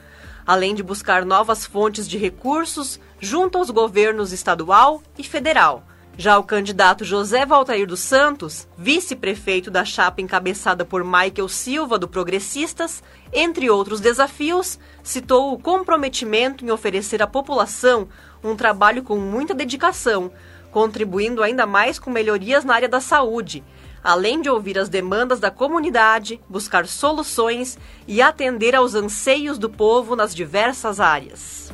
além 0.45 0.75
de 0.75 0.83
buscar 0.83 1.25
novas 1.25 1.65
fontes 1.65 2.07
de 2.07 2.17
recursos 2.17 2.99
junto 3.19 3.57
aos 3.57 3.69
governos 3.69 4.31
estadual 4.31 5.01
e 5.17 5.23
federal. 5.23 5.83
Já 6.17 6.37
o 6.37 6.43
candidato 6.43 7.03
José 7.03 7.45
Valtair 7.45 7.85
dos 7.85 7.99
Santos, 7.99 8.67
vice-prefeito 8.77 9.69
da 9.69 9.83
chapa 9.83 10.21
encabeçada 10.21 10.85
por 10.85 11.03
Michael 11.03 11.49
Silva, 11.49 11.99
do 11.99 12.07
Progressistas, 12.07 13.03
entre 13.33 13.69
outros 13.69 13.99
desafios, 13.99 14.79
citou 15.03 15.51
o 15.53 15.59
comprometimento 15.59 16.63
em 16.63 16.71
oferecer 16.71 17.21
à 17.21 17.27
população 17.27 18.07
um 18.41 18.55
trabalho 18.55 19.03
com 19.03 19.17
muita 19.17 19.53
dedicação, 19.53 20.31
contribuindo 20.71 21.43
ainda 21.43 21.65
mais 21.65 21.99
com 21.99 22.09
melhorias 22.09 22.63
na 22.63 22.75
área 22.75 22.87
da 22.87 23.01
saúde, 23.01 23.61
além 24.05 24.39
de 24.39 24.49
ouvir 24.49 24.77
as 24.77 24.87
demandas 24.87 25.39
da 25.39 25.49
comunidade, 25.49 26.39
buscar 26.47 26.85
soluções 26.85 27.75
e 28.07 28.21
atender 28.21 28.75
aos 28.75 28.93
anseios 28.93 29.57
do 29.57 29.67
povo 29.67 30.15
nas 30.15 30.35
diversas 30.35 30.99
áreas. 30.99 31.73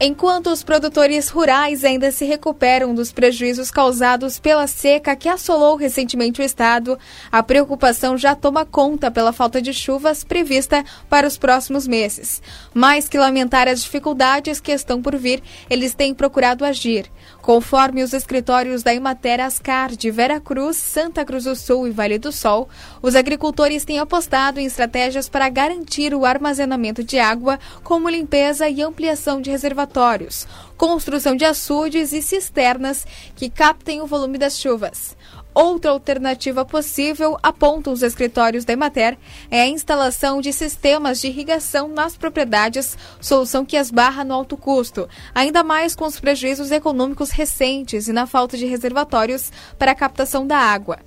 Enquanto 0.00 0.48
os 0.48 0.64
produtores 0.64 1.28
rurais 1.28 1.84
ainda 1.84 2.10
se 2.10 2.24
recuperam 2.24 2.92
dos 2.92 3.12
prejuízos 3.12 3.70
causados 3.70 4.38
pela 4.38 4.66
seca 4.66 5.14
que 5.14 5.28
assolou 5.28 5.76
recentemente 5.76 6.40
o 6.40 6.44
estado, 6.44 6.98
a 7.30 7.40
preocupação 7.42 8.16
já 8.18 8.34
toma 8.34 8.64
conta 8.64 9.10
pela 9.10 9.32
falta 9.32 9.62
de 9.62 9.72
chuvas 9.72 10.24
prevista 10.24 10.84
para 11.08 11.26
os 11.26 11.38
próximos 11.38 11.86
meses. 11.86 12.42
Mais 12.74 13.08
que 13.08 13.16
lamentar 13.18 13.68
as 13.68 13.82
dificuldades 13.82 14.60
que 14.60 14.72
estão 14.72 15.00
por 15.00 15.16
vir, 15.16 15.40
eles 15.70 15.94
têm 15.94 16.12
procurado 16.12 16.64
agir. 16.64 17.06
Conforme 17.40 18.02
os 18.02 18.12
escritórios 18.12 18.82
da 18.82 18.92
Imater 18.94 19.40
Ascar 19.40 19.94
de 19.94 20.10
Vera 20.10 20.40
Cruz, 20.40 20.76
Santa 20.76 21.24
Cruz 21.24 21.44
do 21.44 21.54
Sul 21.54 21.86
e 21.86 21.90
Vale 21.90 22.18
do 22.18 22.32
Sol, 22.32 22.68
os 23.00 23.14
agricultores 23.14 23.84
têm 23.84 23.98
apostado 23.98 24.58
em 24.58 24.64
estratégias 24.64 25.28
para 25.28 25.48
garantir 25.48 26.14
o 26.14 26.24
armazenamento 26.24 27.04
de 27.04 27.18
água, 27.18 27.58
como 27.84 28.08
limpeza 28.08 28.68
e 28.68 28.82
ampliação 28.82 29.40
de 29.40 29.50
reservatórios, 29.50 29.81
construção 30.76 31.36
de 31.36 31.44
açudes 31.44 32.12
e 32.12 32.20
cisternas 32.20 33.06
que 33.36 33.48
captem 33.48 34.00
o 34.00 34.06
volume 34.06 34.38
das 34.38 34.58
chuvas. 34.58 35.16
Outra 35.54 35.90
alternativa 35.90 36.64
possível, 36.64 37.36
apontam 37.42 37.92
os 37.92 38.02
escritórios 38.02 38.64
da 38.64 38.72
Emater, 38.72 39.18
é 39.50 39.60
a 39.60 39.68
instalação 39.68 40.40
de 40.40 40.50
sistemas 40.50 41.20
de 41.20 41.26
irrigação 41.26 41.88
nas 41.88 42.16
propriedades, 42.16 42.96
solução 43.20 43.62
que 43.62 43.76
esbarra 43.76 44.24
no 44.24 44.32
alto 44.32 44.56
custo, 44.56 45.06
ainda 45.34 45.62
mais 45.62 45.94
com 45.94 46.06
os 46.06 46.18
prejuízos 46.18 46.70
econômicos 46.70 47.30
recentes 47.30 48.08
e 48.08 48.14
na 48.14 48.26
falta 48.26 48.56
de 48.56 48.64
reservatórios 48.64 49.52
para 49.78 49.92
a 49.92 49.94
captação 49.94 50.46
da 50.46 50.56
água. 50.56 50.98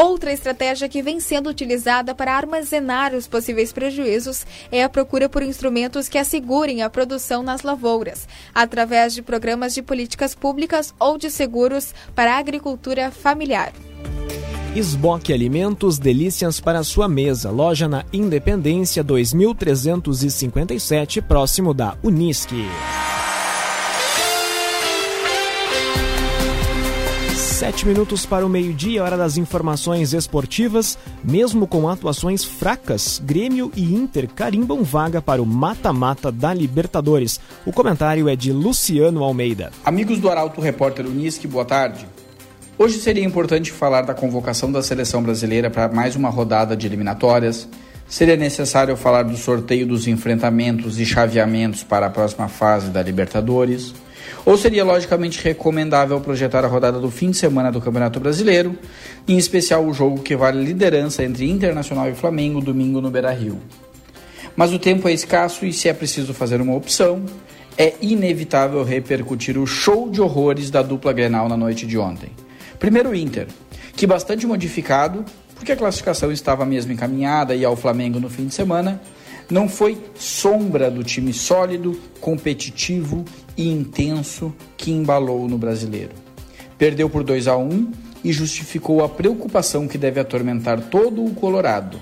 Outra 0.00 0.32
estratégia 0.32 0.88
que 0.88 1.02
vem 1.02 1.20
sendo 1.20 1.50
utilizada 1.50 2.14
para 2.14 2.34
armazenar 2.34 3.14
os 3.14 3.28
possíveis 3.28 3.70
prejuízos 3.70 4.46
é 4.72 4.82
a 4.82 4.88
procura 4.88 5.28
por 5.28 5.42
instrumentos 5.42 6.08
que 6.08 6.16
assegurem 6.16 6.82
a 6.82 6.88
produção 6.88 7.42
nas 7.42 7.60
lavouras, 7.60 8.26
através 8.54 9.12
de 9.12 9.20
programas 9.20 9.74
de 9.74 9.82
políticas 9.82 10.34
públicas 10.34 10.94
ou 10.98 11.18
de 11.18 11.30
seguros 11.30 11.94
para 12.14 12.36
a 12.36 12.38
agricultura 12.38 13.10
familiar. 13.10 13.74
Esboque 14.74 15.34
Alimentos, 15.34 15.98
delícias 15.98 16.60
para 16.60 16.82
sua 16.82 17.06
mesa. 17.06 17.50
Loja 17.50 17.86
na 17.86 18.02
Independência 18.10 19.04
2357, 19.04 21.20
próximo 21.20 21.74
da 21.74 21.98
Unisque. 22.02 22.64
Sete 27.60 27.86
minutos 27.86 28.24
para 28.24 28.46
o 28.46 28.48
meio-dia, 28.48 29.04
hora 29.04 29.18
das 29.18 29.36
informações 29.36 30.14
esportivas. 30.14 30.96
Mesmo 31.22 31.66
com 31.66 31.90
atuações 31.90 32.42
fracas, 32.42 33.20
Grêmio 33.22 33.70
e 33.76 33.84
Inter 33.94 34.26
carimbam 34.34 34.82
vaga 34.82 35.20
para 35.20 35.42
o 35.42 35.46
mata-mata 35.46 36.32
da 36.32 36.54
Libertadores. 36.54 37.38
O 37.66 37.70
comentário 37.70 38.30
é 38.30 38.34
de 38.34 38.50
Luciano 38.50 39.22
Almeida. 39.22 39.72
Amigos 39.84 40.18
do 40.18 40.30
Arauto 40.30 40.58
Repórter 40.58 41.04
Unisque, 41.04 41.46
boa 41.46 41.66
tarde. 41.66 42.06
Hoje 42.78 42.98
seria 42.98 43.26
importante 43.26 43.70
falar 43.70 44.00
da 44.00 44.14
convocação 44.14 44.72
da 44.72 44.82
seleção 44.82 45.22
brasileira 45.22 45.68
para 45.68 45.86
mais 45.86 46.16
uma 46.16 46.30
rodada 46.30 46.74
de 46.74 46.86
eliminatórias. 46.86 47.68
Seria 48.08 48.36
necessário 48.36 48.96
falar 48.96 49.24
do 49.24 49.36
sorteio 49.36 49.86
dos 49.86 50.08
enfrentamentos 50.08 50.98
e 50.98 51.04
chaveamentos 51.04 51.84
para 51.84 52.06
a 52.06 52.10
próxima 52.10 52.48
fase 52.48 52.88
da 52.88 53.02
Libertadores. 53.02 53.92
Ou 54.44 54.56
seria 54.56 54.84
logicamente 54.84 55.42
recomendável 55.42 56.20
projetar 56.20 56.64
a 56.64 56.68
rodada 56.68 56.98
do 56.98 57.10
fim 57.10 57.30
de 57.30 57.36
semana 57.36 57.70
do 57.70 57.80
Campeonato 57.80 58.18
Brasileiro, 58.18 58.76
em 59.28 59.36
especial 59.36 59.84
o 59.84 59.92
jogo 59.92 60.22
que 60.22 60.34
vale 60.34 60.64
liderança 60.64 61.22
entre 61.22 61.48
Internacional 61.48 62.08
e 62.08 62.14
Flamengo 62.14 62.60
domingo 62.60 63.00
no 63.00 63.10
Beira-Rio. 63.10 63.58
Mas 64.56 64.72
o 64.72 64.78
tempo 64.78 65.08
é 65.08 65.12
escasso 65.12 65.64
e 65.64 65.72
se 65.72 65.88
é 65.88 65.92
preciso 65.92 66.34
fazer 66.34 66.60
uma 66.60 66.74
opção, 66.74 67.24
é 67.78 67.94
inevitável 68.02 68.82
repercutir 68.82 69.56
o 69.58 69.66
show 69.66 70.10
de 70.10 70.20
horrores 70.20 70.70
da 70.70 70.82
dupla 70.82 71.12
Grenal 71.12 71.48
na 71.48 71.56
noite 71.56 71.86
de 71.86 71.96
ontem. 71.96 72.30
Primeiro 72.78 73.10
o 73.10 73.14
Inter, 73.14 73.46
que 73.94 74.06
bastante 74.06 74.46
modificado, 74.46 75.24
porque 75.54 75.72
a 75.72 75.76
classificação 75.76 76.32
estava 76.32 76.64
mesmo 76.64 76.92
encaminhada 76.92 77.54
e 77.54 77.64
ao 77.64 77.76
Flamengo 77.76 78.18
no 78.18 78.30
fim 78.30 78.46
de 78.46 78.54
semana, 78.54 79.00
não 79.50 79.68
foi 79.68 79.98
sombra 80.14 80.90
do 80.90 81.02
time 81.02 81.32
sólido, 81.32 81.98
competitivo 82.20 83.24
e 83.56 83.68
intenso 83.68 84.54
que 84.76 84.90
embalou 84.90 85.48
no 85.48 85.58
brasileiro. 85.58 86.12
Perdeu 86.78 87.10
por 87.10 87.22
2 87.22 87.48
a 87.48 87.56
1 87.56 87.92
e 88.24 88.32
justificou 88.32 89.04
a 89.04 89.08
preocupação 89.08 89.88
que 89.88 89.98
deve 89.98 90.20
atormentar 90.20 90.80
todo 90.82 91.24
o 91.24 91.34
Colorado. 91.34 91.98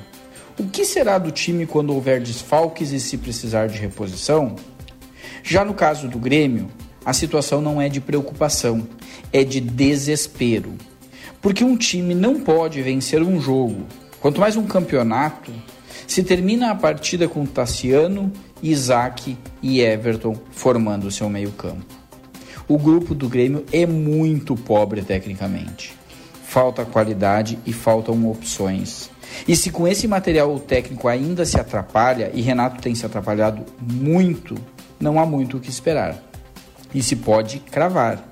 O 0.58 0.64
que 0.68 0.84
será 0.84 1.18
do 1.18 1.30
time 1.30 1.66
quando 1.66 1.94
houver 1.94 2.20
desfalques 2.20 2.92
e 2.92 3.00
se 3.00 3.16
precisar 3.16 3.68
de 3.68 3.78
reposição? 3.78 4.56
Já 5.42 5.64
no 5.64 5.72
caso 5.72 6.08
do 6.08 6.18
Grêmio, 6.18 6.68
a 7.04 7.12
situação 7.12 7.60
não 7.60 7.80
é 7.80 7.88
de 7.88 8.00
preocupação, 8.00 8.86
é 9.32 9.44
de 9.44 9.60
desespero. 9.60 10.74
Porque 11.40 11.62
um 11.62 11.76
time 11.76 12.14
não 12.14 12.40
pode 12.40 12.82
vencer 12.82 13.22
um 13.22 13.40
jogo, 13.40 13.86
quanto 14.20 14.40
mais 14.40 14.56
um 14.56 14.66
campeonato, 14.66 15.52
se 16.08 16.22
termina 16.22 16.70
a 16.70 16.74
partida 16.74 17.28
com 17.28 17.44
Tassiano, 17.44 18.32
Isaac 18.62 19.36
e 19.62 19.80
Everton 19.80 20.34
formando 20.50 21.10
seu 21.10 21.28
meio-campo. 21.28 21.84
O 22.66 22.78
grupo 22.78 23.14
do 23.14 23.28
Grêmio 23.28 23.64
é 23.70 23.86
muito 23.86 24.56
pobre 24.56 25.02
tecnicamente. 25.02 25.94
Falta 26.44 26.86
qualidade 26.86 27.58
e 27.66 27.74
faltam 27.74 28.26
opções. 28.28 29.10
E 29.46 29.54
se 29.54 29.70
com 29.70 29.86
esse 29.86 30.08
material 30.08 30.52
o 30.52 30.58
técnico 30.58 31.08
ainda 31.08 31.44
se 31.44 31.60
atrapalha, 31.60 32.30
e 32.32 32.40
Renato 32.40 32.80
tem 32.80 32.94
se 32.94 33.04
atrapalhado 33.04 33.66
muito, 33.78 34.54
não 34.98 35.20
há 35.20 35.26
muito 35.26 35.58
o 35.58 35.60
que 35.60 35.68
esperar. 35.68 36.16
E 36.94 37.02
se 37.02 37.16
pode 37.16 37.58
cravar. 37.58 38.26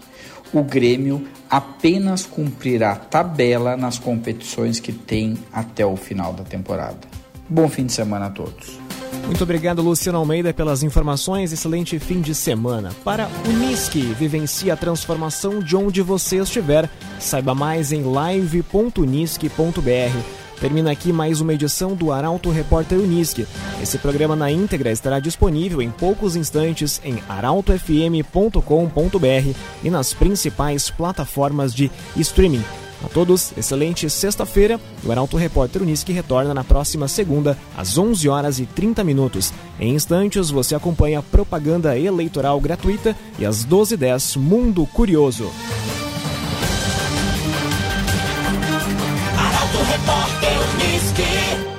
O 0.50 0.62
Grêmio 0.62 1.28
apenas 1.50 2.24
cumprirá 2.24 2.96
tabela 2.96 3.76
nas 3.76 3.98
competições 3.98 4.80
que 4.80 4.92
tem 4.92 5.36
até 5.52 5.84
o 5.84 5.94
final 5.94 6.32
da 6.32 6.42
temporada. 6.42 7.15
Bom 7.48 7.68
fim 7.68 7.86
de 7.86 7.92
semana 7.92 8.26
a 8.26 8.30
todos. 8.30 8.78
Muito 9.26 9.42
obrigado, 9.42 9.82
Luciano 9.82 10.18
Almeida, 10.18 10.54
pelas 10.54 10.82
informações. 10.82 11.52
Excelente 11.52 11.98
fim 11.98 12.20
de 12.20 12.34
semana. 12.34 12.92
Para 13.04 13.28
Unisque, 13.48 14.00
vivencie 14.00 14.70
a 14.70 14.76
transformação 14.76 15.60
de 15.60 15.76
onde 15.76 16.00
você 16.00 16.36
estiver. 16.36 16.88
Saiba 17.18 17.54
mais 17.54 17.90
em 17.90 18.02
live.unisque.br. 18.02 20.46
Termina 20.60 20.90
aqui 20.90 21.12
mais 21.12 21.40
uma 21.40 21.52
edição 21.52 21.94
do 21.94 22.12
Arauto 22.12 22.50
Repórter 22.50 22.98
Unisque. 22.98 23.46
Esse 23.82 23.98
programa 23.98 24.34
na 24.34 24.50
íntegra 24.50 24.90
estará 24.90 25.20
disponível 25.20 25.82
em 25.82 25.90
poucos 25.90 26.34
instantes 26.34 27.00
em 27.04 27.18
arautofm.com.br 27.28 29.58
e 29.82 29.90
nas 29.90 30.14
principais 30.14 30.88
plataformas 30.88 31.74
de 31.74 31.90
streaming. 32.16 32.64
A 33.04 33.08
todos, 33.08 33.52
excelente 33.56 34.08
sexta-feira. 34.08 34.80
O 35.04 35.12
Arauto 35.12 35.36
Repórter 35.36 35.82
Unisque 35.82 36.12
retorna 36.12 36.54
na 36.54 36.64
próxima 36.64 37.08
segunda, 37.08 37.56
às 37.76 37.96
11 37.96 38.28
horas 38.28 38.58
e 38.58 38.66
30 38.66 39.04
minutos. 39.04 39.52
Em 39.78 39.94
instantes, 39.94 40.50
você 40.50 40.74
acompanha 40.74 41.18
a 41.18 41.22
propaganda 41.22 41.98
eleitoral 41.98 42.60
gratuita 42.60 43.14
e 43.38 43.44
às 43.44 43.64
12h10, 43.66 44.38
Mundo 44.38 44.86
Curioso. 44.86 45.50
Arauto 49.36 49.78
Repórter 49.78 50.58
Unisque. 50.74 51.75